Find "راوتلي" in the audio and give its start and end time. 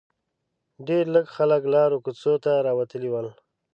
2.67-3.09